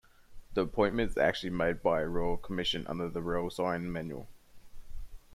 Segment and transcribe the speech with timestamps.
[0.55, 4.27] The appointment is actually made by a Royal Commission under the royal sign-manual.